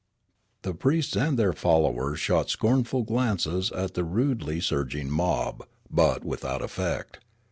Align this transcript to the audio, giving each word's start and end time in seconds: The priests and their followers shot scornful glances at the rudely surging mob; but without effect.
The 0.63 0.73
priests 0.73 1.15
and 1.15 1.37
their 1.37 1.53
followers 1.53 2.19
shot 2.19 2.49
scornful 2.49 3.03
glances 3.03 3.71
at 3.71 3.93
the 3.93 4.03
rudely 4.03 4.59
surging 4.59 5.11
mob; 5.11 5.63
but 5.91 6.25
without 6.25 6.63
effect. 6.63 7.19